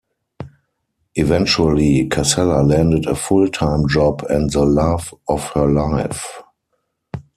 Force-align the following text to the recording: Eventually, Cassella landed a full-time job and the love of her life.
Eventually, 1.13 2.07
Cassella 2.09 2.63
landed 2.67 3.05
a 3.05 3.13
full-time 3.13 3.87
job 3.87 4.23
and 4.31 4.49
the 4.49 4.65
love 4.65 5.13
of 5.27 5.43
her 5.51 5.67
life. 5.71 6.41